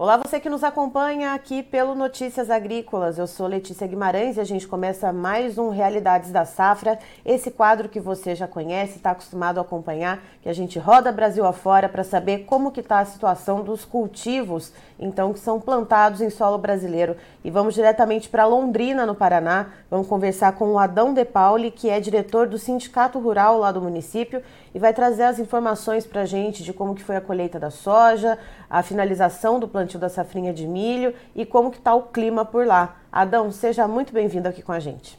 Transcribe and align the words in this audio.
Olá, 0.00 0.16
você 0.16 0.40
que 0.40 0.48
nos 0.48 0.64
acompanha 0.64 1.34
aqui 1.34 1.62
pelo 1.62 1.94
Notícias 1.94 2.48
Agrícolas. 2.48 3.18
Eu 3.18 3.26
sou 3.26 3.46
Letícia 3.46 3.86
Guimarães 3.86 4.38
e 4.38 4.40
a 4.40 4.44
gente 4.44 4.66
começa 4.66 5.12
mais 5.12 5.58
um 5.58 5.68
Realidades 5.68 6.32
da 6.32 6.46
Safra. 6.46 6.98
Esse 7.22 7.50
quadro 7.50 7.86
que 7.86 8.00
você 8.00 8.34
já 8.34 8.48
conhece, 8.48 8.96
está 8.96 9.10
acostumado 9.10 9.58
a 9.58 9.60
acompanhar, 9.60 10.22
que 10.40 10.48
a 10.48 10.54
gente 10.54 10.78
roda 10.78 11.12
Brasil 11.12 11.44
afora 11.44 11.86
para 11.86 12.02
saber 12.02 12.46
como 12.46 12.72
que 12.72 12.80
está 12.80 13.00
a 13.00 13.04
situação 13.04 13.62
dos 13.62 13.84
cultivos, 13.84 14.72
então 14.98 15.34
que 15.34 15.38
são 15.38 15.60
plantados 15.60 16.22
em 16.22 16.30
solo 16.30 16.56
brasileiro. 16.56 17.14
E 17.44 17.50
vamos 17.50 17.74
diretamente 17.74 18.26
para 18.30 18.46
Londrina, 18.46 19.04
no 19.04 19.14
Paraná. 19.14 19.66
Vamos 19.90 20.06
conversar 20.06 20.52
com 20.52 20.72
o 20.72 20.78
Adão 20.78 21.12
De 21.12 21.26
Pauli, 21.26 21.70
que 21.70 21.90
é 21.90 22.00
diretor 22.00 22.48
do 22.48 22.56
Sindicato 22.56 23.18
Rural 23.18 23.58
lá 23.58 23.70
do 23.70 23.82
município 23.82 24.42
e 24.74 24.78
vai 24.78 24.92
trazer 24.92 25.24
as 25.24 25.38
informações 25.38 26.06
para 26.06 26.22
a 26.22 26.24
gente 26.24 26.62
de 26.62 26.72
como 26.72 26.94
que 26.94 27.02
foi 27.02 27.16
a 27.16 27.20
colheita 27.20 27.58
da 27.58 27.70
soja, 27.70 28.38
a 28.68 28.82
finalização 28.82 29.58
do 29.58 29.66
plantio 29.66 29.98
da 29.98 30.08
safrinha 30.08 30.52
de 30.52 30.66
milho 30.66 31.12
e 31.34 31.44
como 31.44 31.70
que 31.70 31.78
está 31.78 31.94
o 31.94 32.02
clima 32.02 32.44
por 32.44 32.66
lá. 32.66 32.96
Adão, 33.10 33.50
seja 33.50 33.88
muito 33.88 34.12
bem-vindo 34.12 34.48
aqui 34.48 34.62
com 34.62 34.72
a 34.72 34.78
gente. 34.78 35.18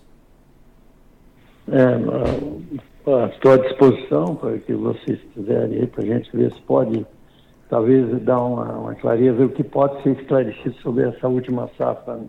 É, 1.69 3.27
estou 3.27 3.53
à 3.53 3.57
disposição 3.57 4.35
para 4.35 4.57
que 4.57 4.73
vocês 4.73 5.19
quiserem 5.33 5.79
aí 5.79 5.87
para 5.87 6.03
a 6.03 6.05
gente 6.05 6.35
ver 6.35 6.51
se 6.53 6.61
pode 6.61 7.05
talvez 7.69 8.21
dar 8.23 8.39
uma, 8.41 8.65
uma, 8.77 8.95
clareza 8.95 9.45
o 9.45 9.49
que 9.49 9.63
pode 9.63 10.03
ser 10.03 10.19
esclarecido 10.19 10.75
sobre 10.81 11.07
essa 11.07 11.27
última 11.27 11.69
safra. 11.77 12.19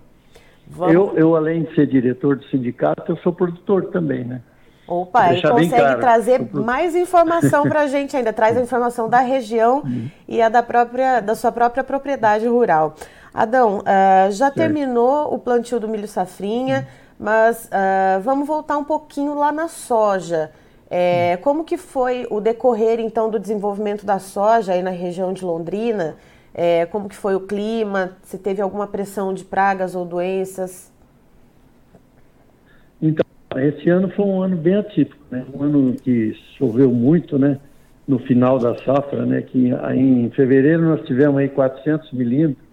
Eu, 0.88 1.12
eu, 1.16 1.34
além 1.34 1.64
de 1.64 1.74
ser 1.74 1.88
diretor 1.88 2.36
do 2.36 2.44
sindicato, 2.44 3.10
eu 3.10 3.16
sou 3.18 3.32
produtor 3.32 3.86
também, 3.86 4.24
né? 4.24 4.40
Opa, 4.86 5.32
ele 5.32 5.42
consegue 5.42 5.76
claro. 5.76 6.00
trazer 6.00 6.40
mais 6.52 6.96
informação 6.96 7.62
para 7.68 7.82
a 7.82 7.86
gente 7.86 8.16
ainda, 8.16 8.32
traz 8.32 8.56
a 8.56 8.60
informação 8.60 9.08
da 9.08 9.20
região 9.20 9.78
uhum. 9.86 10.10
e 10.26 10.42
a 10.42 10.48
da, 10.48 10.62
própria, 10.62 11.20
da 11.20 11.34
sua 11.34 11.52
própria 11.52 11.84
propriedade 11.84 12.46
rural. 12.46 12.94
Adão, 13.32 13.78
uh, 13.78 14.30
já 14.30 14.46
certo. 14.46 14.56
terminou 14.56 15.32
o 15.32 15.38
plantio 15.38 15.80
do 15.80 15.88
milho 15.88 16.08
safrinha, 16.08 16.78
uhum. 16.78 17.26
mas 17.26 17.66
uh, 17.66 18.20
vamos 18.22 18.46
voltar 18.46 18.76
um 18.76 18.84
pouquinho 18.84 19.34
lá 19.34 19.52
na 19.52 19.68
soja. 19.68 20.50
É, 20.90 21.36
uhum. 21.36 21.42
Como 21.42 21.64
que 21.64 21.78
foi 21.78 22.26
o 22.28 22.38
decorrer, 22.38 23.00
então, 23.00 23.30
do 23.30 23.38
desenvolvimento 23.38 24.04
da 24.04 24.18
soja 24.18 24.74
aí 24.74 24.82
na 24.82 24.90
região 24.90 25.32
de 25.32 25.42
Londrina? 25.42 26.16
É, 26.52 26.84
como 26.84 27.08
que 27.08 27.16
foi 27.16 27.34
o 27.34 27.40
clima? 27.40 28.18
Se 28.22 28.36
teve 28.36 28.60
alguma 28.60 28.86
pressão 28.86 29.32
de 29.32 29.42
pragas 29.42 29.94
ou 29.94 30.04
doenças? 30.04 30.91
Esse 33.60 33.88
ano 33.90 34.08
foi 34.10 34.24
um 34.24 34.42
ano 34.42 34.56
bem 34.56 34.76
atípico, 34.76 35.22
né? 35.30 35.44
Um 35.52 35.62
ano 35.62 35.94
que 35.94 36.34
choveu 36.58 36.90
muito, 36.90 37.38
né? 37.38 37.58
No 38.06 38.18
final 38.18 38.58
da 38.58 38.76
safra, 38.78 39.24
né? 39.24 39.42
Que 39.42 39.70
em 39.94 40.30
fevereiro 40.30 40.82
nós 40.82 41.02
tivemos 41.06 41.38
aí 41.38 41.48
400 41.48 42.12
milímetros, 42.12 42.64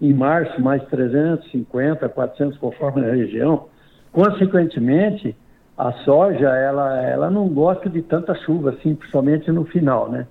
em 0.00 0.12
março 0.12 0.60
mais 0.60 0.82
350, 0.84 2.08
400 2.08 2.58
conforme 2.58 3.04
a 3.04 3.12
região. 3.12 3.66
Consequentemente, 4.12 5.36
a 5.76 5.92
soja 6.04 6.48
ela 6.48 7.02
ela 7.02 7.30
não 7.30 7.48
gosta 7.48 7.88
de 7.88 8.02
tanta 8.02 8.34
chuva 8.34 8.70
assim, 8.70 8.94
principalmente 8.94 9.50
no 9.50 9.64
final, 9.64 10.10
né? 10.10 10.26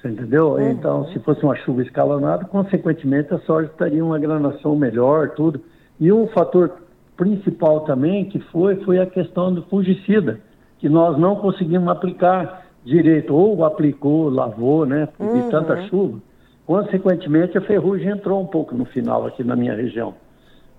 Você 0.00 0.08
entendeu? 0.08 0.52
Uhum. 0.52 0.70
Então, 0.70 1.06
se 1.08 1.18
fosse 1.20 1.42
uma 1.42 1.56
chuva 1.56 1.82
escalonada, 1.82 2.44
consequentemente 2.44 3.34
a 3.34 3.38
soja 3.40 3.68
estaria 3.68 4.04
uma 4.04 4.18
granação 4.18 4.76
melhor, 4.76 5.30
tudo. 5.30 5.60
E 5.98 6.12
um 6.12 6.28
fator 6.28 6.72
principal 7.18 7.80
também 7.80 8.24
que 8.26 8.38
foi 8.38 8.76
foi 8.84 8.98
a 9.00 9.06
questão 9.06 9.52
do 9.52 9.62
fungicida, 9.64 10.40
que 10.78 10.88
nós 10.88 11.18
não 11.18 11.36
conseguimos 11.36 11.88
aplicar 11.88 12.66
direito, 12.84 13.34
ou 13.34 13.64
aplicou, 13.64 14.30
lavou, 14.30 14.86
né, 14.86 15.08
de 15.18 15.26
uhum. 15.26 15.50
tanta 15.50 15.88
chuva. 15.88 16.18
Consequentemente, 16.64 17.58
a 17.58 17.60
ferrugem 17.60 18.08
entrou 18.08 18.40
um 18.40 18.46
pouco 18.46 18.74
no 18.74 18.84
final 18.84 19.26
aqui 19.26 19.42
na 19.42 19.56
minha 19.56 19.74
região. 19.74 20.14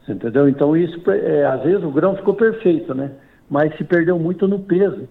Você 0.02 0.14
entendeu? 0.14 0.48
Então, 0.48 0.76
isso, 0.78 1.00
é, 1.12 1.46
às 1.46 1.62
vezes, 1.62 1.84
o 1.84 1.92
grão 1.92 2.16
ficou 2.16 2.34
perfeito, 2.34 2.96
né? 2.96 3.12
Mas 3.50 3.76
se 3.76 3.84
perdeu 3.84 4.18
muito 4.18 4.48
no 4.48 4.60
peso. 4.60 5.08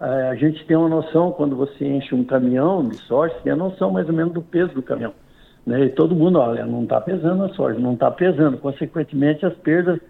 É, 0.00 0.28
a 0.28 0.34
gente 0.34 0.66
tem 0.66 0.76
uma 0.76 0.88
noção, 0.88 1.30
quando 1.30 1.54
você 1.54 1.86
enche 1.86 2.14
um 2.14 2.24
caminhão 2.24 2.86
de 2.88 2.96
soja, 2.96 3.34
tem 3.44 3.52
a 3.52 3.56
noção 3.56 3.90
mais 3.90 4.08
ou 4.08 4.14
menos 4.14 4.32
do 4.32 4.42
peso 4.42 4.74
do 4.74 4.82
caminhão. 4.82 5.12
Né? 5.64 5.84
E 5.84 5.90
todo 5.90 6.14
mundo, 6.14 6.38
olha, 6.40 6.66
não 6.66 6.82
está 6.82 7.00
pesando 7.00 7.44
a 7.44 7.48
soja, 7.50 7.78
não 7.78 7.92
está 7.92 8.10
pesando. 8.10 8.58
Consequentemente, 8.58 9.46
as 9.46 9.54
perdas 9.54 10.00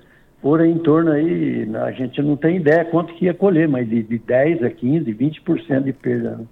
por 0.42 0.60
em 0.60 0.76
torno 0.78 1.12
aí, 1.12 1.70
a 1.76 1.92
gente 1.92 2.20
não 2.20 2.36
tem 2.36 2.56
ideia 2.56 2.84
quanto 2.84 3.14
que 3.14 3.26
ia 3.26 3.32
colher, 3.32 3.68
mas 3.68 3.88
de, 3.88 4.02
de 4.02 4.18
10 4.18 4.64
a 4.64 4.70
15, 4.70 5.14
20% 5.14 5.82
de 5.84 5.92
perda. 5.92 6.30
Né? 6.32 6.44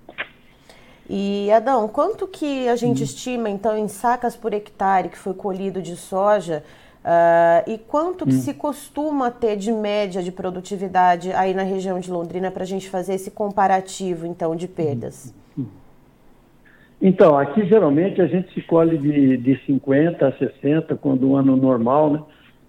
E 1.09 1.51
Adão, 1.51 1.89
quanto 1.89 2.29
que 2.29 2.69
a 2.69 2.77
gente 2.77 3.01
hum. 3.01 3.05
estima 3.05 3.51
então 3.51 3.77
em 3.77 3.89
sacas 3.89 4.37
por 4.37 4.55
hectare 4.55 5.09
que 5.09 5.19
foi 5.19 5.35
colhido 5.35 5.83
de 5.83 5.97
soja 5.97 6.63
uh, 7.05 7.69
e 7.69 7.79
quanto 7.79 8.25
que 8.25 8.35
hum. 8.35 8.41
se 8.41 8.55
costuma 8.55 9.29
ter 9.29 9.57
de 9.57 9.73
média 9.73 10.23
de 10.23 10.31
produtividade 10.31 11.33
aí 11.33 11.53
na 11.53 11.65
região 11.65 11.99
de 11.99 12.13
Londrina 12.13 12.49
para 12.49 12.63
a 12.63 12.67
gente 12.67 12.89
fazer 12.89 13.15
esse 13.15 13.33
comparativo 13.33 14.25
então 14.25 14.55
de 14.55 14.69
perdas? 14.69 15.35
Então, 17.03 17.37
aqui 17.37 17.67
geralmente 17.67 18.21
a 18.21 18.27
gente 18.27 18.53
se 18.53 18.61
colhe 18.63 18.99
de, 18.99 19.37
de 19.39 19.59
50 19.65 20.29
a 20.29 20.33
60 20.33 20.95
quando 20.97 21.31
o 21.31 21.37
ano 21.37 21.57
normal, 21.57 22.11
né? 22.13 22.21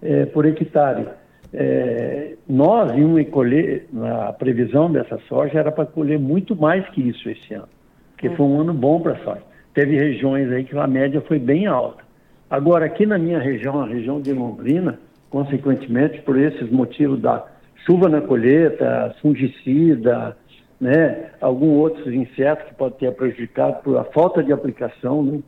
É, 0.02 0.26
por 0.26 0.44
hectare. 0.44 1.06
É, 1.54 2.34
nós 2.48 2.96
íamos 2.96 3.28
colher, 3.28 3.86
a 4.26 4.32
previsão 4.32 4.90
dessa 4.90 5.18
soja 5.28 5.58
era 5.58 5.70
para 5.70 5.84
colher 5.84 6.18
muito 6.18 6.56
mais 6.56 6.88
que 6.90 7.00
isso 7.02 7.28
esse 7.28 7.54
ano, 7.54 7.68
porque 8.12 8.30
foi 8.30 8.46
um 8.46 8.60
ano 8.60 8.72
bom 8.72 9.00
para 9.00 9.12
a 9.12 9.18
soja. 9.18 9.42
Teve 9.74 9.96
regiões 9.96 10.50
aí 10.50 10.64
que 10.64 10.76
a 10.76 10.86
média 10.86 11.20
foi 11.22 11.38
bem 11.38 11.66
alta. 11.66 12.02
Agora, 12.50 12.86
aqui 12.86 13.06
na 13.06 13.18
minha 13.18 13.38
região, 13.38 13.80
a 13.80 13.86
região 13.86 14.20
de 14.20 14.32
Londrina, 14.32 14.98
consequentemente, 15.30 16.20
por 16.22 16.38
esses 16.38 16.70
motivos 16.70 17.20
da 17.20 17.46
chuva 17.86 18.08
na 18.08 18.20
colheita, 18.20 19.14
fungicida, 19.20 20.36
né, 20.80 21.30
alguns 21.40 21.78
outros 21.78 22.12
insetos 22.12 22.66
que 22.66 22.74
podem 22.74 22.98
ter 22.98 23.12
prejudicado 23.12 23.82
por 23.82 23.96
a 23.96 24.04
falta 24.04 24.42
de 24.42 24.52
aplicação, 24.52 25.22
né, 25.22 25.40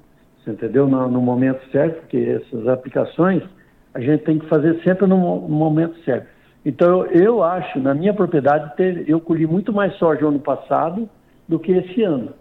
você 0.42 0.50
entendeu? 0.50 0.86
No, 0.86 1.08
no 1.08 1.20
momento 1.20 1.60
certo, 1.70 2.00
porque 2.00 2.16
essas 2.16 2.68
aplicações 2.68 3.42
a 3.94 4.00
gente 4.00 4.24
tem 4.24 4.38
que 4.38 4.46
fazer 4.46 4.82
sempre 4.82 5.06
no, 5.06 5.16
momento 5.16 5.96
certo. 6.04 6.26
Então, 6.66 7.06
eu 7.06 7.42
acho, 7.42 7.78
na 7.78 7.94
minha 7.94 8.12
propriedade, 8.12 8.72
eu 9.06 9.20
colhi 9.20 9.46
muito 9.46 9.72
mais 9.72 9.94
soja 9.96 10.26
ano 10.26 10.40
passado 10.40 11.08
do 11.46 11.58
que 11.58 11.72
esse 11.72 12.02
ano, 12.02 12.32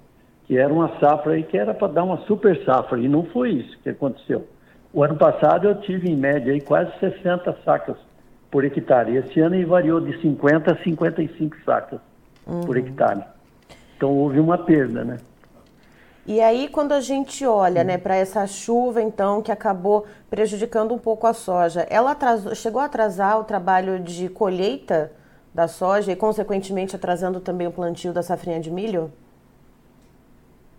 que 0.45 0.57
era 0.57 0.73
uma 0.73 0.97
safra 0.99 1.33
aí 1.33 1.43
que 1.43 1.57
era 1.57 1.73
para 1.73 1.89
dar 1.89 2.03
uma 2.03 2.17
super 2.25 2.57
safra, 2.65 2.99
e 2.99 3.07
não 3.07 3.23
foi 3.25 3.51
isso 3.51 3.77
que 3.83 3.89
aconteceu. 3.89 4.47
O 4.91 5.03
ano 5.03 5.15
passado 5.15 5.67
eu 5.67 5.75
tive, 5.81 6.09
em 6.09 6.15
média, 6.15 6.53
aí, 6.53 6.61
quase 6.61 6.91
60 6.99 7.55
sacas 7.65 7.97
por 8.49 8.63
hectare. 8.63 9.15
Esse 9.15 9.39
ano 9.39 9.67
variou 9.67 9.99
de 9.99 10.19
50 10.21 10.71
a 10.71 10.83
55 10.83 11.57
sacas 11.65 11.99
uhum. 12.47 12.61
por 12.61 12.77
hectare. 12.77 13.23
Então, 13.97 14.11
houve 14.11 14.39
uma 14.39 14.57
perda, 14.57 15.03
né? 15.03 15.17
E 16.25 16.39
aí, 16.39 16.69
quando 16.69 16.93
a 16.93 17.01
gente 17.01 17.45
olha 17.45 17.83
né, 17.83 17.97
para 17.97 18.15
essa 18.15 18.47
chuva, 18.47 19.01
então, 19.01 19.41
que 19.41 19.51
acabou 19.51 20.05
prejudicando 20.29 20.93
um 20.93 20.97
pouco 20.97 21.27
a 21.27 21.33
soja, 21.33 21.85
ela 21.89 22.11
atrasou, 22.11 22.55
chegou 22.55 22.81
a 22.81 22.85
atrasar 22.85 23.39
o 23.39 23.43
trabalho 23.43 23.99
de 23.99 24.29
colheita 24.29 25.11
da 25.53 25.67
soja 25.67 26.13
e, 26.13 26.15
consequentemente, 26.15 26.95
atrasando 26.95 27.41
também 27.41 27.67
o 27.67 27.71
plantio 27.71 28.13
da 28.13 28.23
safrinha 28.23 28.59
de 28.61 28.71
milho? 28.71 29.11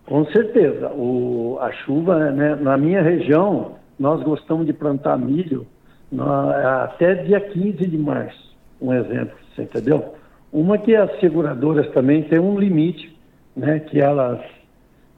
Com 0.07 0.25
certeza. 0.25 0.91
O, 0.93 1.59
a 1.61 1.71
chuva, 1.71 2.31
né, 2.31 2.55
na 2.55 2.75
minha 2.75 3.03
região, 3.03 3.73
nós 3.99 4.23
gostamos 4.23 4.65
de 4.65 4.73
plantar 4.73 5.15
milho 5.17 5.67
na, 6.11 6.85
até 6.85 7.13
dia 7.13 7.39
15 7.39 7.85
de 7.85 7.97
março, 7.97 8.55
um 8.81 8.91
exemplo, 8.91 9.37
você 9.53 9.61
entendeu? 9.61 10.15
Uma 10.51 10.77
que 10.77 10.95
as 10.95 11.19
seguradoras 11.19 11.87
também 11.91 12.23
têm 12.23 12.39
um 12.39 12.57
limite, 12.57 13.15
né, 13.55 13.79
que 13.79 13.99
elas 13.99 14.39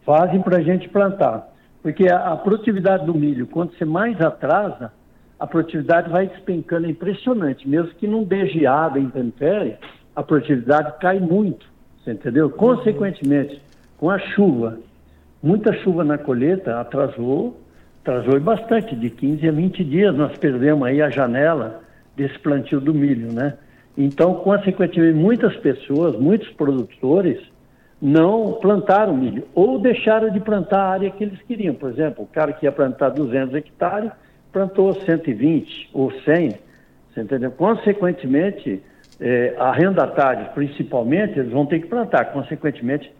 fazem 0.07 0.41
para 0.41 0.59
a 0.59 0.61
gente 0.61 0.87
plantar. 0.87 1.53
Porque 1.83 2.09
a, 2.09 2.31
a, 2.31 2.37
produtividade 2.37 3.05
do 3.05 3.13
milho, 3.13 3.45
quando 3.45 3.77
você 3.77 3.83
mais 3.83 4.19
atrasa, 4.21 4.93
a 5.37 5.45
produtividade 5.45 6.09
vai 6.09 6.27
despencando, 6.27 6.87
é 6.87 6.91
impressionante. 6.91 7.67
Mesmo 7.67 7.89
que 7.89 8.07
não 8.07 8.23
dê 8.23 8.47
geada, 8.47 8.97
intempérie, 8.97 9.75
a 10.15 10.23
produtividade 10.23 10.93
cai 11.01 11.19
muito, 11.19 11.67
você 11.99 12.13
entendeu? 12.13 12.49
Consequentemente, 12.49 13.61
com 13.97 14.09
a 14.09 14.17
chuva, 14.17 14.79
muita 15.43 15.73
chuva 15.83 16.05
na 16.05 16.17
colheita, 16.17 16.79
atrasou, 16.79 17.59
atrasou 18.01 18.39
bastante, 18.39 18.95
de 18.95 19.09
15 19.09 19.49
a 19.49 19.51
20 19.51 19.83
dias 19.83 20.15
nós 20.15 20.37
perdemos 20.37 20.87
aí 20.87 21.01
a 21.01 21.09
janela 21.09 21.81
desse 22.15 22.39
plantio 22.39 22.79
do 22.79 22.93
milho, 22.93 23.33
né? 23.33 23.57
Então, 23.97 24.35
consequentemente, 24.35 25.17
muitas 25.17 25.55
pessoas, 25.57 26.17
muitos 26.17 26.47
produtores 26.51 27.39
não 28.01 28.53
plantaram 28.53 29.15
milho 29.15 29.47
ou 29.53 29.79
deixaram 29.79 30.29
de 30.29 30.39
plantar 30.39 30.79
a 30.79 30.89
área 30.89 31.11
que 31.11 31.23
eles 31.23 31.41
queriam. 31.43 31.73
Por 31.73 31.89
exemplo, 31.89 32.23
o 32.23 32.27
cara 32.27 32.53
que 32.53 32.65
ia 32.65 32.71
plantar 32.71 33.09
200 33.09 33.55
hectares 33.55 34.11
plantou 34.51 34.93
120 34.93 35.89
ou 35.93 36.11
100, 36.11 36.57
você 37.13 37.21
entendeu? 37.21 37.51
Consequentemente, 37.51 38.81
é, 39.19 39.55
arrendatários, 39.57 40.47
principalmente, 40.49 41.39
eles 41.39 41.51
vão 41.51 41.65
ter 41.65 41.79
que 41.79 41.87
plantar. 41.87 42.25
Consequentemente, 42.25 43.11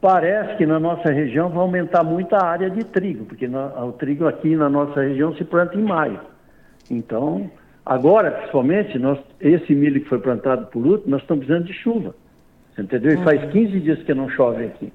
Parece 0.00 0.56
que 0.56 0.64
na 0.64 0.80
nossa 0.80 1.12
região 1.12 1.50
vai 1.50 1.58
aumentar 1.58 2.02
muito 2.02 2.34
a 2.34 2.42
área 2.42 2.70
de 2.70 2.82
trigo, 2.84 3.26
porque 3.26 3.46
na, 3.46 3.84
o 3.84 3.92
trigo 3.92 4.26
aqui 4.26 4.56
na 4.56 4.68
nossa 4.68 5.02
região 5.02 5.34
se 5.36 5.44
planta 5.44 5.76
em 5.76 5.82
maio. 5.82 6.20
Então, 6.90 7.50
agora, 7.84 8.30
principalmente, 8.30 8.98
nós, 8.98 9.18
esse 9.38 9.74
milho 9.74 10.00
que 10.00 10.08
foi 10.08 10.18
plantado 10.18 10.68
por 10.68 10.86
último, 10.86 11.10
nós 11.10 11.20
estamos 11.20 11.44
precisando 11.44 11.66
de 11.66 11.74
chuva. 11.74 12.14
Entendeu? 12.78 13.12
E 13.12 13.16
uhum. 13.16 13.24
faz 13.24 13.52
15 13.52 13.80
dias 13.80 14.02
que 14.02 14.14
não 14.14 14.28
chove 14.28 14.64
aqui. 14.64 14.92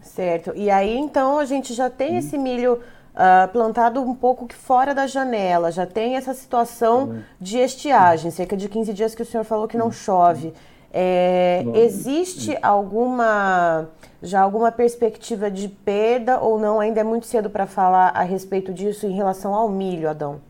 Certo. 0.00 0.52
E 0.54 0.70
aí, 0.70 0.96
então, 0.96 1.38
a 1.38 1.44
gente 1.44 1.72
já 1.72 1.88
tem 1.88 2.12
uhum. 2.12 2.18
esse 2.18 2.36
milho 2.38 2.74
uh, 3.14 3.48
plantado 3.52 4.00
um 4.02 4.14
pouco 4.14 4.46
fora 4.52 4.94
da 4.94 5.06
janela, 5.06 5.70
já 5.70 5.86
tem 5.86 6.16
essa 6.16 6.34
situação 6.34 7.04
uhum. 7.04 7.22
de 7.40 7.58
estiagem, 7.58 8.30
cerca 8.30 8.56
de 8.56 8.68
15 8.68 8.92
dias 8.92 9.14
que 9.14 9.22
o 9.22 9.26
senhor 9.26 9.44
falou 9.44 9.66
que 9.66 9.76
não 9.76 9.90
chove. 9.90 10.52
É, 10.96 11.64
existe 11.74 12.56
alguma 12.62 13.88
já 14.22 14.40
alguma 14.40 14.70
perspectiva 14.70 15.50
de 15.50 15.68
perda 15.68 16.38
ou 16.38 16.56
não? 16.58 16.78
Ainda 16.78 17.00
é 17.00 17.04
muito 17.04 17.26
cedo 17.26 17.50
para 17.50 17.66
falar 17.66 18.10
a 18.10 18.22
respeito 18.22 18.72
disso 18.72 19.04
em 19.04 19.12
relação 19.12 19.52
ao 19.52 19.68
milho, 19.68 20.08
Adão. 20.08 20.40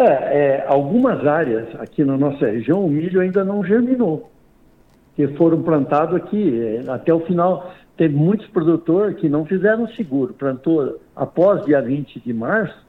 É, 0.00 0.62
é, 0.62 0.64
algumas 0.66 1.26
áreas 1.26 1.68
aqui 1.78 2.04
na 2.04 2.16
nossa 2.16 2.46
região 2.46 2.84
o 2.84 2.88
milho 2.88 3.20
ainda 3.20 3.44
não 3.44 3.64
germinou, 3.64 4.30
que 5.14 5.28
foram 5.36 5.62
plantados 5.62 6.14
aqui 6.14 6.60
é, 6.60 6.90
até 6.90 7.12
o 7.12 7.20
final. 7.20 7.72
Teve 7.96 8.14
muitos 8.14 8.46
produtores 8.48 9.16
que 9.16 9.28
não 9.28 9.44
fizeram 9.44 9.86
seguro, 9.88 10.32
plantou 10.32 10.98
após 11.14 11.64
dia 11.66 11.82
20 11.82 12.20
de 12.20 12.32
março, 12.32 12.86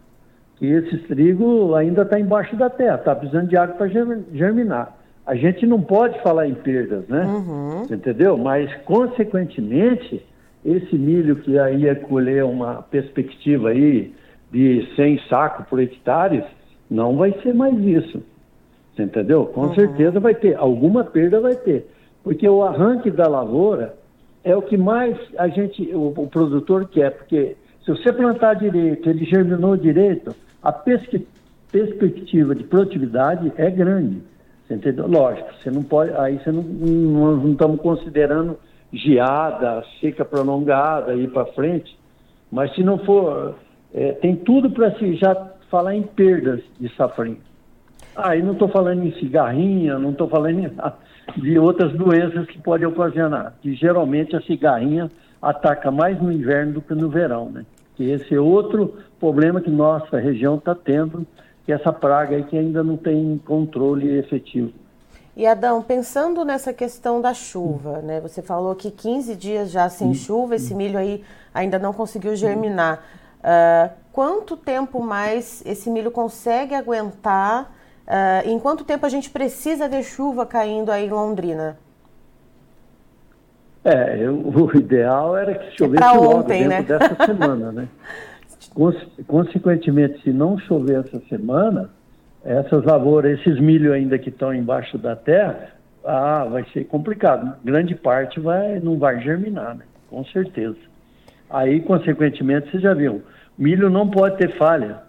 que 0.57 0.65
esse 0.65 0.97
trigo 0.99 1.75
ainda 1.75 2.03
está 2.03 2.19
embaixo 2.19 2.55
da 2.55 2.69
terra, 2.69 2.95
está 2.95 3.13
precisando 3.13 3.49
de 3.49 3.57
água 3.57 3.75
para 3.75 3.87
germinar 3.87 5.01
a 5.25 5.35
gente 5.35 5.65
não 5.65 5.81
pode 5.81 6.21
falar 6.21 6.47
em 6.47 6.53
perdas, 6.53 7.07
né? 7.07 7.23
Uhum. 7.25 7.83
Entendeu? 7.89 8.37
Mas, 8.37 8.73
consequentemente, 8.83 10.21
esse 10.65 10.97
milho 10.97 11.37
que 11.37 11.57
aí 11.59 11.83
ia 11.83 11.95
colher 11.95 12.43
uma 12.43 12.81
perspectiva 12.81 13.69
aí 13.69 14.13
de 14.51 14.87
100 14.95 15.21
sacos 15.29 15.65
por 15.67 15.79
hectare, 15.79 16.43
não 16.91 17.15
vai 17.15 17.31
ser 17.41 17.55
mais 17.55 17.79
isso. 17.79 18.21
Você 18.93 19.03
entendeu? 19.03 19.45
Com 19.45 19.61
uhum. 19.61 19.75
certeza 19.75 20.19
vai 20.19 20.35
ter. 20.35 20.55
Alguma 20.57 21.05
perda 21.05 21.39
vai 21.39 21.55
ter. 21.55 21.89
Porque 22.21 22.47
o 22.47 22.61
arranque 22.61 23.09
da 23.09 23.29
lavoura 23.29 23.95
é 24.43 24.53
o 24.53 24.61
que 24.61 24.75
mais 24.75 25.17
a 25.37 25.47
gente, 25.47 25.83
o, 25.95 26.13
o 26.15 26.27
produtor 26.27 26.89
quer. 26.89 27.11
Porque 27.11 27.55
se 27.85 27.91
você 27.91 28.11
plantar 28.11 28.55
direito, 28.55 29.09
ele 29.09 29.23
germinou 29.23 29.77
direito, 29.77 30.35
a 30.61 30.73
perspectiva 30.73 32.53
de 32.53 32.65
produtividade 32.65 33.53
é 33.55 33.69
grande. 33.69 34.21
Entendeu? 34.69 35.07
Lógico, 35.07 35.49
você 35.53 35.71
não 35.71 35.83
pode, 35.83 36.11
aí 36.15 36.39
você 36.39 36.51
não, 36.51 36.61
nós 36.61 37.43
não 37.43 37.51
estamos 37.53 37.79
considerando 37.81 38.57
geada, 38.91 39.83
seca 39.99 40.23
prolongada, 40.23 41.13
ir 41.13 41.29
para 41.29 41.45
frente, 41.47 41.97
mas 42.51 42.73
se 42.73 42.83
não 42.83 42.97
for, 42.99 43.55
é, 43.93 44.13
tem 44.13 44.35
tudo 44.35 44.69
para 44.69 44.91
se 44.97 45.15
já 45.15 45.35
falar 45.71 45.95
em 45.95 46.03
perdas 46.03 46.61
de 46.77 46.93
safrinha. 46.95 47.37
Aí 48.13 48.41
ah, 48.41 48.43
não 48.43 48.51
estou 48.51 48.67
falando 48.67 49.05
em 49.05 49.13
cigarrinha, 49.13 49.97
não 49.97 50.11
estou 50.11 50.27
falando 50.27 50.59
em, 50.59 51.41
de 51.41 51.57
outras 51.57 51.93
doenças 51.93 52.45
que 52.45 52.61
podem 52.61 52.85
ocasionar, 52.85 53.53
que 53.61 53.73
geralmente 53.73 54.35
a 54.35 54.41
cigarrinha 54.41 55.09
ataca 55.41 55.89
mais 55.89 56.21
no 56.21 56.29
inverno 56.29 56.73
do 56.73 56.81
que 56.81 56.93
no 56.93 57.09
verão, 57.09 57.49
né? 57.49 57.65
Que 57.95 58.11
esse 58.11 58.35
é 58.35 58.39
outro 58.39 58.95
problema 59.17 59.61
que 59.61 59.69
nossa 59.69 60.19
região 60.19 60.55
está 60.55 60.75
tendo 60.75 61.25
que 61.65 61.71
essa 61.71 61.93
praga 61.93 62.35
aí 62.35 62.43
que 62.43 62.57
ainda 62.57 62.83
não 62.83 62.97
tem 62.97 63.39
controle 63.45 64.17
efetivo. 64.17 64.73
E 65.37 65.47
Adão, 65.47 65.81
pensando 65.81 66.43
nessa 66.43 66.73
questão 66.73 67.21
da 67.21 67.33
chuva, 67.33 68.01
né? 68.01 68.19
Você 68.19 68.41
falou 68.41 68.75
que 68.75 68.91
15 68.91 69.35
dias 69.37 69.71
já 69.71 69.87
sem 69.87 70.13
chuva, 70.13 70.55
esse 70.55 70.75
milho 70.75 70.99
aí 70.99 71.23
ainda 71.53 71.79
não 71.79 71.93
conseguiu 71.93 72.35
germinar. 72.35 73.01
Uh, 73.39 74.00
quanto 74.11 74.57
tempo 74.57 75.01
mais 75.01 75.63
esse 75.65 75.89
milho 75.89 76.11
consegue 76.11 76.75
aguentar? 76.75 77.71
Uh, 78.07 78.49
em 78.49 78.59
quanto 78.59 78.83
tempo 78.83 79.05
a 79.05 79.09
gente 79.09 79.29
precisa 79.29 79.87
ver 79.87 80.03
chuva 80.03 80.45
caindo 80.45 80.91
aí 80.91 81.05
em 81.05 81.09
Londrina? 81.09 81.77
É, 83.83 84.17
eu, 84.19 84.35
o 84.43 84.77
ideal 84.77 85.35
era 85.37 85.55
que 85.55 85.77
chovesse 85.77 86.03
é 86.03 86.11
logo 86.11 86.37
ontem, 86.37 86.67
dentro 86.67 86.93
né? 86.93 86.99
dessa 86.99 87.25
semana, 87.25 87.71
né? 87.71 87.87
Consequentemente, 89.27 90.21
se 90.23 90.31
não 90.31 90.57
chover 90.57 91.05
essa 91.05 91.19
semana, 91.27 91.89
essas 92.43 92.83
lavouras, 92.85 93.39
esses 93.39 93.59
milho 93.59 93.91
ainda 93.91 94.17
que 94.17 94.29
estão 94.29 94.53
embaixo 94.53 94.97
da 94.97 95.15
terra, 95.15 95.71
ah, 96.05 96.45
vai 96.45 96.65
ser 96.71 96.85
complicado. 96.85 97.53
Grande 97.63 97.95
parte 97.95 98.39
vai, 98.39 98.79
não 98.79 98.97
vai 98.97 99.21
germinar, 99.21 99.75
né? 99.75 99.83
com 100.11 100.23
certeza. 100.25 100.77
Aí, 101.49 101.79
consequentemente, 101.79 102.69
você 102.69 102.79
já 102.79 102.93
viu, 102.93 103.23
milho 103.61 103.89
não 103.89 104.09
pode 104.09 104.37
ter 104.37 104.57
falha, 104.57 105.03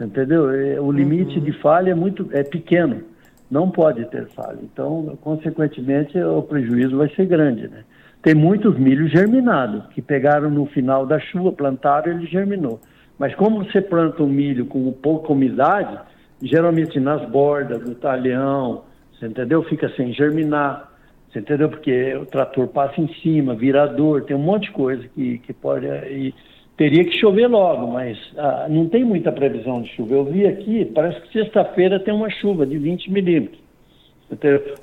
entendeu? 0.00 0.50
É, 0.50 0.80
o 0.80 0.90
limite 0.90 1.38
uhum. 1.38 1.44
de 1.44 1.52
falha 1.60 1.92
é 1.92 1.94
muito 1.94 2.28
é 2.32 2.42
pequeno, 2.42 3.02
não 3.50 3.70
pode 3.70 4.04
ter 4.06 4.26
falha. 4.28 4.58
Então, 4.62 5.16
consequentemente, 5.20 6.18
o 6.20 6.42
prejuízo 6.42 6.96
vai 6.96 7.08
ser 7.10 7.26
grande, 7.26 7.68
né? 7.68 7.84
Tem 8.20 8.34
muitos 8.34 8.76
milhos 8.76 9.12
germinados, 9.12 9.86
que 9.94 10.02
pegaram 10.02 10.50
no 10.50 10.66
final 10.66 11.06
da 11.06 11.20
chuva, 11.20 11.52
plantaram 11.52 12.12
e 12.12 12.16
ele 12.16 12.26
germinou. 12.26 12.80
Mas 13.16 13.34
como 13.36 13.64
você 13.64 13.80
planta 13.80 14.22
um 14.22 14.28
milho 14.28 14.66
com 14.66 14.90
pouca 14.92 15.32
umidade, 15.32 15.98
geralmente 16.42 16.98
nas 16.98 17.24
bordas 17.30 17.80
do 17.80 17.94
talhão, 17.94 18.82
você 19.12 19.26
entendeu? 19.26 19.62
Fica 19.62 19.88
sem 19.90 20.12
germinar, 20.12 20.92
você 21.30 21.38
entendeu? 21.38 21.68
Porque 21.68 22.14
o 22.16 22.26
trator 22.26 22.66
passa 22.68 23.00
em 23.00 23.08
cima, 23.22 23.54
virador, 23.54 24.22
tem 24.22 24.36
um 24.36 24.42
monte 24.42 24.64
de 24.64 24.72
coisa 24.72 25.06
que, 25.14 25.38
que 25.38 25.52
pode. 25.52 25.86
E 25.86 26.34
teria 26.78 27.04
que 27.04 27.18
chover 27.18 27.48
logo, 27.48 27.88
mas 27.88 28.16
ah, 28.38 28.66
não 28.70 28.88
tem 28.88 29.04
muita 29.04 29.32
previsão 29.32 29.82
de 29.82 29.94
chuva. 29.94 30.14
Eu 30.14 30.24
vi 30.24 30.46
aqui, 30.46 30.84
parece 30.86 31.20
que 31.22 31.32
sexta-feira 31.32 31.98
tem 31.98 32.14
uma 32.14 32.30
chuva 32.30 32.64
de 32.64 32.78
20 32.78 33.10
milímetros. 33.10 33.60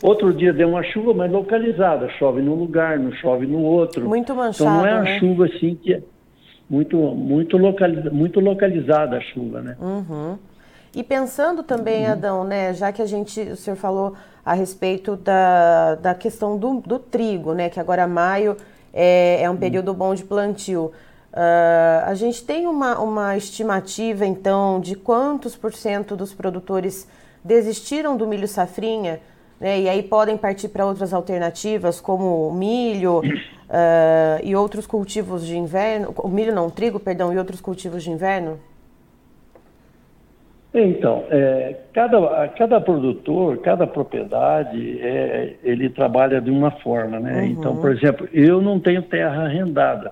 Outro 0.03 0.33
dia 0.33 0.51
deu 0.51 0.69
uma 0.69 0.83
chuva, 0.83 1.13
mas 1.13 1.31
localizada. 1.31 2.09
Chove 2.19 2.41
num 2.41 2.55
lugar, 2.55 2.99
não 2.99 3.11
chove 3.13 3.47
no 3.47 3.59
outro. 3.59 4.07
Muito 4.07 4.35
manchado, 4.35 4.69
Então 4.69 4.77
não 4.77 4.85
é 4.85 4.93
uma 4.93 5.03
né? 5.03 5.19
chuva 5.19 5.45
assim 5.45 5.75
que 5.75 5.93
é 5.93 6.01
muito, 6.69 6.97
muito, 6.97 7.57
localiza, 7.57 8.09
muito 8.09 8.39
localizada 8.39 9.17
a 9.17 9.21
chuva, 9.21 9.61
né? 9.61 9.77
Uhum. 9.79 10.37
E 10.93 11.03
pensando 11.03 11.63
também, 11.63 12.05
uhum. 12.05 12.11
Adão, 12.11 12.43
né, 12.43 12.73
já 12.73 12.91
que 12.91 13.01
a 13.01 13.05
gente, 13.05 13.39
o 13.39 13.55
senhor 13.55 13.75
falou 13.75 14.15
a 14.43 14.53
respeito 14.53 15.15
da, 15.15 15.95
da 15.95 16.15
questão 16.15 16.57
do, 16.57 16.81
do 16.81 16.97
trigo, 16.97 17.53
né, 17.53 17.69
que 17.69 17.79
agora 17.79 18.07
maio 18.07 18.57
é, 18.93 19.43
é 19.43 19.49
um 19.49 19.57
período 19.57 19.93
bom 19.93 20.15
de 20.15 20.23
plantio. 20.23 20.91
Uh, 21.35 22.05
a 22.05 22.13
gente 22.15 22.43
tem 22.45 22.65
uma, 22.65 22.97
uma 22.99 23.35
estimativa, 23.35 24.25
então, 24.25 24.79
de 24.79 24.95
quantos 24.95 25.55
por 25.55 25.73
cento 25.73 26.15
dos 26.15 26.33
produtores 26.33 27.07
desistiram 27.43 28.15
do 28.15 28.25
milho 28.25 28.47
safrinha 28.47 29.19
né? 29.59 29.81
E 29.81 29.89
aí 29.89 30.03
podem 30.03 30.37
partir 30.37 30.69
para 30.69 30.85
outras 30.85 31.13
alternativas, 31.13 32.01
como 32.01 32.51
milho 32.53 33.19
uh, 33.19 34.43
e 34.43 34.55
outros 34.55 34.85
cultivos 34.85 35.45
de 35.45 35.57
inverno. 35.57 36.13
O 36.17 36.27
milho 36.27 36.53
não, 36.53 36.69
trigo, 36.69 36.99
perdão, 36.99 37.33
e 37.33 37.37
outros 37.37 37.61
cultivos 37.61 38.03
de 38.03 38.11
inverno? 38.11 38.59
Então, 40.73 41.23
é, 41.29 41.77
cada, 41.93 42.49
cada 42.49 42.81
produtor, 42.81 43.59
cada 43.59 43.87
propriedade, 43.87 44.99
é, 44.99 45.55
ele 45.63 45.89
trabalha 45.89 46.41
de 46.41 46.51
uma 46.51 46.69
forma, 46.69 47.17
né? 47.17 47.39
Uhum. 47.39 47.45
Então, 47.45 47.77
por 47.77 47.93
exemplo, 47.93 48.27
eu 48.33 48.61
não 48.61 48.77
tenho 48.77 49.01
terra 49.01 49.45
arrendada. 49.45 50.11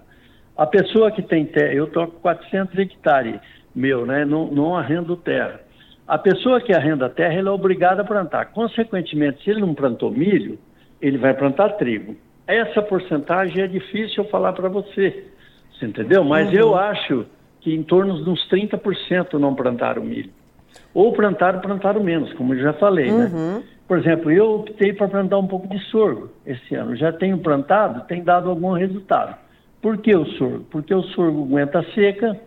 A 0.55 0.65
pessoa 0.67 1.11
que 1.11 1.21
tem 1.21 1.45
terra, 1.45 1.73
eu 1.73 1.85
estou 1.85 2.07
com 2.07 2.19
400 2.19 2.77
hectares 2.77 3.39
meu, 3.75 4.05
né? 4.05 4.23
Não, 4.23 4.47
não 4.47 4.75
arrendo 4.75 5.15
terra. 5.17 5.59
A 6.07 6.17
pessoa 6.17 6.61
que 6.61 6.73
arrenda 6.73 7.09
terra, 7.09 7.33
ele 7.33 7.47
é 7.47 7.51
obrigada 7.51 8.01
a 8.01 8.05
plantar. 8.05 8.45
Consequentemente, 8.51 9.43
se 9.43 9.49
ele 9.49 9.61
não 9.61 9.73
plantou 9.73 10.11
milho, 10.11 10.59
ele 11.01 11.17
vai 11.17 11.33
plantar 11.33 11.69
trigo. 11.69 12.15
Essa 12.45 12.81
porcentagem 12.81 13.63
é 13.63 13.67
difícil 13.67 14.23
eu 14.23 14.29
falar 14.29 14.53
para 14.53 14.67
você, 14.67 15.25
você 15.71 15.85
entendeu? 15.85 16.23
Mas 16.23 16.49
uhum. 16.49 16.55
eu 16.55 16.75
acho 16.75 17.25
que 17.61 17.73
em 17.73 17.81
torno 17.81 18.21
de 18.21 18.29
uns 18.29 18.47
30% 18.49 19.33
não 19.39 19.55
plantaram 19.55 20.03
milho. 20.03 20.29
Ou 20.93 21.13
plantaram, 21.13 21.61
plantaram 21.61 22.03
menos, 22.03 22.33
como 22.33 22.53
eu 22.53 22.61
já 22.61 22.73
falei, 22.73 23.09
né? 23.09 23.31
uhum. 23.33 23.57
né? 23.57 23.63
Por 23.87 23.97
exemplo, 23.97 24.31
eu 24.31 24.55
optei 24.55 24.93
para 24.93 25.07
plantar 25.07 25.37
um 25.37 25.47
pouco 25.47 25.67
de 25.67 25.79
sorgo 25.85 26.29
esse 26.45 26.75
ano. 26.75 26.95
Já 26.95 27.11
tenho 27.11 27.37
plantado, 27.37 28.05
tem 28.07 28.23
dado 28.23 28.49
algum 28.49 28.71
resultado. 28.73 29.35
Por 29.83 29.97
que 29.97 30.15
o 30.15 30.25
sorgo? 30.37 30.65
Porque 30.71 30.95
o 30.95 31.03
sorgo 31.03 31.43
aguenta 31.43 31.83
seca, 31.93 32.39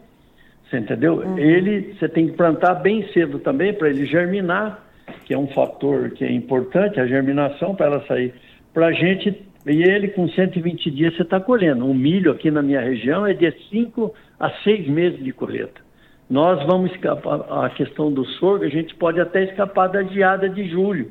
você 0.65 0.79
entendeu? 0.79 1.17
Uhum. 1.19 1.39
Ele, 1.39 1.93
você 1.93 2.09
tem 2.09 2.29
que 2.29 2.33
plantar 2.33 2.77
bem 2.77 3.07
cedo 3.13 3.39
também 3.39 3.75
para 3.75 3.91
ele 3.91 4.07
germinar, 4.07 4.83
que 5.27 5.35
é 5.35 5.39
um 5.39 5.47
fator 5.49 6.11
que 6.13 6.25
é 6.25 6.33
importante, 6.33 6.99
a 6.99 7.07
germinação 7.07 7.75
para 7.75 7.87
ela 7.87 8.07
sair. 8.07 8.33
Para 8.73 8.87
a 8.87 8.93
gente, 8.93 9.39
e 9.67 9.83
ele 9.83 10.09
com 10.09 10.27
120 10.27 10.91
dias 10.91 11.15
você 11.15 11.23
está 11.23 11.39
colhendo. 11.39 11.85
O 11.87 11.95
milho 11.95 12.33
aqui 12.33 12.51
na 12.51 12.63
minha 12.63 12.81
região 12.81 13.27
é 13.27 13.35
de 13.35 13.53
5 13.69 14.15
a 14.41 14.51
6 14.65 14.89
meses 14.89 15.23
de 15.23 15.31
colheita. 15.31 15.83
Nós 16.31 16.65
vamos 16.67 16.91
escapar, 16.93 17.45
a 17.65 17.69
questão 17.69 18.11
do 18.11 18.25
sorgo, 18.25 18.65
a 18.65 18.71
gente 18.71 18.95
pode 18.95 19.21
até 19.21 19.45
escapar 19.45 19.89
da 19.89 20.03
geada 20.05 20.49
de 20.49 20.71
julho, 20.71 21.11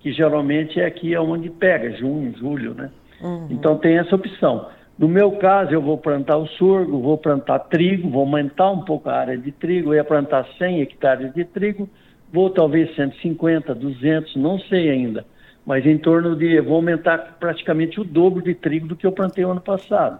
que 0.00 0.10
geralmente 0.10 0.80
é 0.80 0.86
aqui 0.86 1.14
onde 1.18 1.50
pega, 1.50 1.90
junho, 1.98 2.34
julho, 2.38 2.72
né? 2.72 2.90
Uhum. 3.20 3.48
Então 3.50 3.76
tem 3.76 3.98
essa 3.98 4.16
opção. 4.16 4.74
No 4.98 5.08
meu 5.08 5.32
caso, 5.32 5.72
eu 5.72 5.82
vou 5.82 5.98
plantar 5.98 6.38
o 6.38 6.46
sorgo, 6.46 7.00
vou 7.00 7.18
plantar 7.18 7.58
trigo, 7.58 8.08
vou 8.08 8.22
aumentar 8.22 8.70
um 8.70 8.80
pouco 8.80 9.10
a 9.10 9.14
área 9.14 9.36
de 9.36 9.52
trigo, 9.52 9.90
eu 9.90 9.96
ia 9.96 10.04
plantar 10.04 10.46
100 10.56 10.80
hectares 10.80 11.34
de 11.34 11.44
trigo, 11.44 11.88
vou 12.32 12.48
talvez 12.48 12.94
150, 12.96 13.74
200, 13.74 14.36
não 14.36 14.58
sei 14.58 14.88
ainda, 14.88 15.26
mas 15.66 15.84
em 15.84 15.98
torno 15.98 16.34
de, 16.34 16.58
vou 16.62 16.76
aumentar 16.76 17.36
praticamente 17.38 18.00
o 18.00 18.04
dobro 18.04 18.42
de 18.42 18.54
trigo 18.54 18.88
do 18.88 18.96
que 18.96 19.06
eu 19.06 19.12
plantei 19.12 19.44
ano 19.44 19.60
passado. 19.60 20.18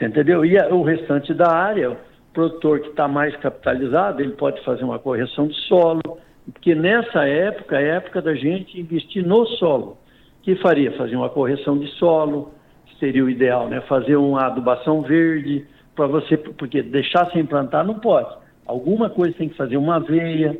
Entendeu? 0.00 0.44
E 0.44 0.56
o 0.56 0.82
restante 0.82 1.34
da 1.34 1.50
área, 1.50 1.90
o 1.90 1.96
produtor 2.32 2.78
que 2.78 2.90
está 2.90 3.08
mais 3.08 3.34
capitalizado, 3.38 4.22
ele 4.22 4.32
pode 4.32 4.62
fazer 4.64 4.84
uma 4.84 5.00
correção 5.00 5.48
de 5.48 5.54
solo, 5.66 6.18
porque 6.52 6.72
nessa 6.72 7.26
época, 7.26 7.80
é 7.80 7.90
a 7.90 7.94
época 7.96 8.22
da 8.22 8.34
gente 8.34 8.80
investir 8.80 9.26
no 9.26 9.44
solo. 9.44 9.98
que 10.42 10.54
faria? 10.54 10.92
Fazer 10.92 11.16
uma 11.16 11.28
correção 11.28 11.76
de 11.76 11.88
solo, 11.94 12.54
seria 12.98 13.24
o 13.24 13.30
ideal, 13.30 13.68
né? 13.68 13.80
Fazer 13.82 14.16
uma 14.16 14.46
adubação 14.46 15.02
verde 15.02 15.66
para 15.94 16.06
você, 16.06 16.36
porque 16.36 16.82
deixar 16.82 17.30
sem 17.32 17.44
plantar 17.44 17.84
não 17.84 17.98
pode. 17.98 18.34
Alguma 18.66 19.10
coisa 19.10 19.34
tem 19.36 19.48
que 19.48 19.56
fazer, 19.56 19.76
uma 19.76 19.96
aveia. 19.96 20.58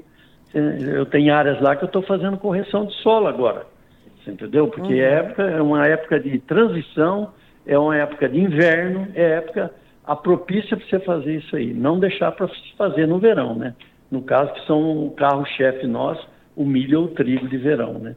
Eu 0.52 1.04
tenho 1.06 1.32
áreas 1.34 1.60
lá 1.60 1.76
que 1.76 1.84
eu 1.84 1.86
estou 1.86 2.02
fazendo 2.02 2.38
correção 2.38 2.86
de 2.86 2.94
solo 3.02 3.26
agora, 3.26 3.66
você 4.18 4.30
entendeu? 4.30 4.68
Porque 4.68 4.94
uhum. 4.94 5.00
é, 5.00 5.14
época, 5.14 5.42
é 5.42 5.60
uma 5.60 5.86
época 5.86 6.18
de 6.18 6.38
transição, 6.38 7.32
é 7.66 7.78
uma 7.78 7.96
época 7.96 8.28
de 8.28 8.40
inverno, 8.40 9.06
é 9.14 9.36
época 9.36 9.70
a 10.06 10.16
propícia 10.16 10.74
para 10.74 10.86
você 10.86 10.98
fazer 11.00 11.36
isso 11.36 11.54
aí. 11.54 11.74
Não 11.74 12.00
deixar 12.00 12.32
para 12.32 12.48
fazer 12.78 13.06
no 13.06 13.18
verão, 13.18 13.54
né? 13.54 13.74
No 14.10 14.22
caso 14.22 14.54
que 14.54 14.66
são 14.66 15.06
o 15.06 15.10
carro-chefe 15.10 15.86
nosso, 15.86 16.26
o 16.56 16.64
milho 16.64 17.00
ou 17.00 17.04
o 17.06 17.08
trigo 17.08 17.46
de 17.46 17.58
verão, 17.58 17.98
né? 17.98 18.16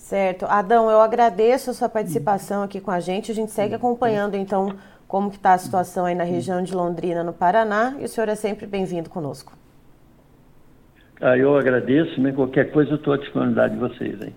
Certo. 0.00 0.46
Adão, 0.46 0.90
eu 0.90 1.00
agradeço 1.00 1.70
a 1.70 1.74
sua 1.74 1.88
participação 1.88 2.64
aqui 2.64 2.80
com 2.80 2.90
a 2.90 2.98
gente. 2.98 3.30
A 3.30 3.34
gente 3.34 3.52
segue 3.52 3.74
acompanhando, 3.74 4.34
então, 4.34 4.74
como 5.06 5.30
que 5.30 5.36
está 5.36 5.52
a 5.52 5.58
situação 5.58 6.04
aí 6.06 6.14
na 6.14 6.24
região 6.24 6.62
de 6.62 6.74
Londrina, 6.74 7.22
no 7.22 7.32
Paraná. 7.32 7.94
E 8.00 8.04
o 8.04 8.08
senhor 8.08 8.28
é 8.28 8.34
sempre 8.34 8.66
bem-vindo 8.66 9.08
conosco. 9.08 9.52
Ah, 11.20 11.36
eu 11.36 11.56
agradeço, 11.56 12.20
né? 12.20 12.32
Qualquer 12.32 12.72
coisa 12.72 12.92
eu 12.92 12.96
estou 12.96 13.12
à 13.12 13.18
disponibilidade 13.18 13.74
de 13.74 13.78
vocês 13.78 14.20
aí. 14.22 14.34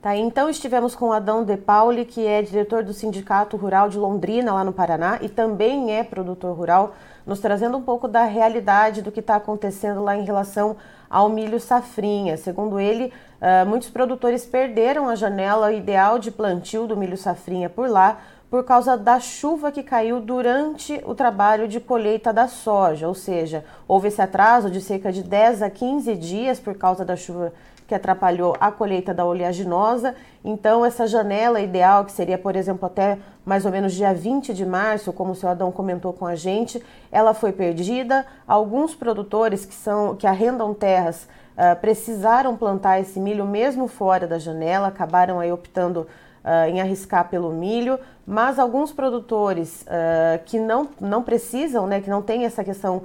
Tá, 0.00 0.14
então 0.14 0.50
estivemos 0.50 0.94
com 0.94 1.08
o 1.08 1.12
Adão 1.12 1.42
De 1.42 1.56
Pauli, 1.56 2.04
que 2.04 2.26
é 2.26 2.42
diretor 2.42 2.84
do 2.84 2.92
Sindicato 2.92 3.56
Rural 3.56 3.88
de 3.88 3.96
Londrina, 3.96 4.52
lá 4.52 4.62
no 4.62 4.72
Paraná, 4.72 5.18
e 5.22 5.30
também 5.30 5.96
é 5.96 6.04
produtor 6.04 6.54
rural, 6.54 6.94
nos 7.26 7.40
trazendo 7.40 7.78
um 7.78 7.82
pouco 7.82 8.06
da 8.06 8.24
realidade 8.24 9.00
do 9.00 9.10
que 9.10 9.20
está 9.20 9.36
acontecendo 9.36 10.04
lá 10.04 10.14
em 10.14 10.24
relação 10.24 10.76
ao 11.08 11.30
milho 11.30 11.58
safrinha. 11.58 12.36
Segundo 12.36 12.78
ele, 12.78 13.14
uh, 13.44 13.66
muitos 13.68 13.90
produtores 13.90 14.46
perderam 14.46 15.08
a 15.08 15.14
janela 15.14 15.72
ideal 15.72 16.18
de 16.18 16.30
plantio 16.30 16.86
do 16.86 16.96
milho 16.96 17.16
safrinha 17.16 17.68
por 17.68 17.88
lá 17.88 18.18
por 18.50 18.64
causa 18.64 18.96
da 18.96 19.18
chuva 19.18 19.72
que 19.72 19.82
caiu 19.82 20.20
durante 20.20 21.02
o 21.04 21.14
trabalho 21.14 21.66
de 21.66 21.80
colheita 21.80 22.32
da 22.32 22.46
soja, 22.46 23.08
ou 23.08 23.14
seja, 23.14 23.64
houve 23.88 24.06
esse 24.06 24.22
atraso 24.22 24.70
de 24.70 24.80
cerca 24.80 25.10
de 25.10 25.24
10 25.24 25.60
a 25.60 25.68
15 25.68 26.14
dias 26.14 26.60
por 26.60 26.74
causa 26.76 27.04
da 27.04 27.16
chuva 27.16 27.52
que 27.86 27.94
atrapalhou 27.94 28.56
a 28.60 28.70
colheita 28.70 29.12
da 29.12 29.24
oleaginosa. 29.24 30.14
Então, 30.44 30.84
essa 30.84 31.06
janela 31.06 31.60
ideal, 31.60 32.04
que 32.04 32.12
seria, 32.12 32.38
por 32.38 32.56
exemplo, 32.56 32.86
até 32.86 33.18
mais 33.44 33.66
ou 33.66 33.72
menos 33.72 33.92
dia 33.92 34.14
20 34.14 34.54
de 34.54 34.64
março, 34.64 35.12
como 35.12 35.32
o 35.32 35.34
seu 35.34 35.48
Adão 35.48 35.70
comentou 35.70 36.12
com 36.12 36.26
a 36.26 36.34
gente, 36.34 36.82
ela 37.12 37.34
foi 37.34 37.52
perdida. 37.52 38.24
Alguns 38.46 38.94
produtores 38.94 39.66
que, 39.66 39.74
são, 39.74 40.16
que 40.16 40.26
arrendam 40.26 40.72
terras 40.72 41.28
uh, 41.56 41.80
precisaram 41.80 42.56
plantar 42.56 43.00
esse 43.00 43.18
milho 43.18 43.46
mesmo 43.46 43.88
fora 43.88 44.26
da 44.26 44.38
janela, 44.38 44.88
acabaram 44.88 45.40
aí 45.40 45.52
optando 45.52 46.06
Uh, 46.44 46.68
em 46.68 46.78
arriscar 46.78 47.30
pelo 47.30 47.50
milho, 47.50 47.98
mas 48.26 48.58
alguns 48.58 48.92
produtores 48.92 49.80
uh, 49.80 50.44
que 50.44 50.60
não, 50.60 50.86
não 51.00 51.22
precisam, 51.22 51.86
né, 51.86 52.02
que 52.02 52.10
não 52.10 52.20
tem 52.20 52.44
essa 52.44 52.62
questão 52.62 53.04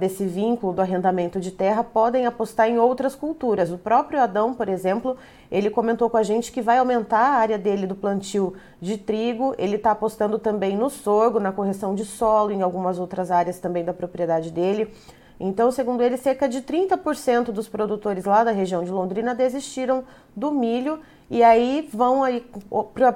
desse 0.00 0.26
vínculo 0.26 0.72
do 0.72 0.80
arrendamento 0.80 1.38
de 1.38 1.52
terra 1.52 1.84
podem 1.84 2.26
apostar 2.26 2.68
em 2.68 2.78
outras 2.78 3.14
culturas. 3.14 3.70
O 3.70 3.78
próprio 3.78 4.20
Adão, 4.20 4.52
por 4.52 4.68
exemplo, 4.68 5.16
ele 5.48 5.70
comentou 5.70 6.10
com 6.10 6.16
a 6.16 6.24
gente 6.24 6.50
que 6.50 6.60
vai 6.60 6.78
aumentar 6.78 7.20
a 7.20 7.38
área 7.38 7.56
dele 7.56 7.86
do 7.86 7.94
plantio 7.94 8.54
de 8.80 8.98
trigo, 8.98 9.54
ele 9.56 9.76
está 9.76 9.92
apostando 9.92 10.40
também 10.40 10.76
no 10.76 10.90
sorgo, 10.90 11.38
na 11.38 11.52
correção 11.52 11.94
de 11.94 12.04
solo, 12.04 12.50
em 12.50 12.62
algumas 12.62 12.98
outras 12.98 13.30
áreas 13.30 13.60
também 13.60 13.84
da 13.84 13.92
propriedade 13.92 14.50
dele. 14.50 14.92
Então, 15.40 15.70
segundo 15.70 16.02
ele, 16.02 16.16
cerca 16.16 16.48
de 16.48 16.60
30% 16.62 17.52
dos 17.52 17.68
produtores 17.68 18.24
lá 18.24 18.42
da 18.42 18.50
região 18.50 18.82
de 18.82 18.90
Londrina 18.90 19.34
desistiram 19.34 20.04
do 20.34 20.50
milho 20.50 21.00
e 21.30 21.42
aí 21.42 21.88
vão 21.92 22.24
aí 22.24 22.44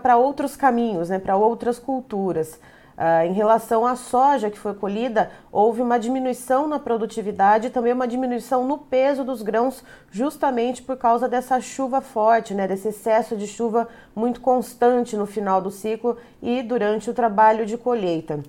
para 0.02 0.16
outros 0.16 0.54
caminhos, 0.54 1.08
né, 1.08 1.18
para 1.18 1.36
outras 1.36 1.78
culturas. 1.78 2.60
Uh, 2.92 3.26
em 3.26 3.32
relação 3.32 3.86
à 3.86 3.96
soja 3.96 4.50
que 4.50 4.58
foi 4.58 4.74
colhida, 4.74 5.30
houve 5.50 5.80
uma 5.80 5.98
diminuição 5.98 6.68
na 6.68 6.78
produtividade 6.78 7.66
e 7.66 7.70
também 7.70 7.92
uma 7.92 8.06
diminuição 8.06 8.66
no 8.66 8.78
peso 8.78 9.24
dos 9.24 9.42
grãos, 9.42 9.82
justamente 10.10 10.82
por 10.82 10.96
causa 10.98 11.26
dessa 11.26 11.58
chuva 11.58 12.00
forte, 12.02 12.54
né, 12.54 12.68
desse 12.68 12.88
excesso 12.88 13.34
de 13.34 13.46
chuva 13.46 13.88
muito 14.14 14.40
constante 14.40 15.16
no 15.16 15.26
final 15.26 15.60
do 15.60 15.70
ciclo 15.70 16.18
e 16.40 16.62
durante 16.62 17.10
o 17.10 17.14
trabalho 17.14 17.64
de 17.64 17.78
colheita. 17.78 18.40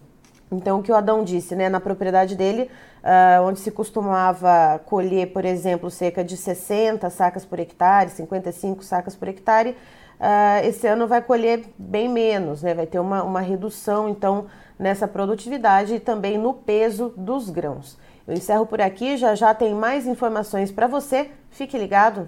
Então, 0.55 0.79
o 0.79 0.83
que 0.83 0.91
o 0.91 0.95
Adão 0.95 1.23
disse, 1.23 1.55
né, 1.55 1.69
na 1.69 1.79
propriedade 1.79 2.35
dele, 2.35 2.69
uh, 3.03 3.43
onde 3.43 3.59
se 3.59 3.71
costumava 3.71 4.79
colher, 4.85 5.33
por 5.33 5.45
exemplo, 5.45 5.89
cerca 5.89 6.23
de 6.23 6.37
60 6.37 7.09
sacas 7.09 7.45
por 7.45 7.59
hectare, 7.59 8.09
55 8.09 8.83
sacas 8.83 9.15
por 9.15 9.27
hectare, 9.27 9.71
uh, 10.19 10.65
esse 10.65 10.87
ano 10.87 11.07
vai 11.07 11.21
colher 11.21 11.63
bem 11.77 12.07
menos, 12.07 12.61
né? 12.61 12.73
vai 12.73 12.85
ter 12.85 12.99
uma, 12.99 13.23
uma 13.23 13.41
redução 13.41 14.07
então 14.07 14.45
nessa 14.77 15.07
produtividade 15.07 15.95
e 15.95 15.99
também 15.99 16.37
no 16.37 16.53
peso 16.53 17.13
dos 17.17 17.49
grãos. 17.49 17.97
Eu 18.27 18.33
encerro 18.33 18.65
por 18.65 18.81
aqui, 18.81 19.17
já 19.17 19.35
já 19.35 19.53
tem 19.53 19.73
mais 19.73 20.07
informações 20.07 20.71
para 20.71 20.87
você. 20.87 21.29
Fique 21.49 21.77
ligado. 21.77 22.27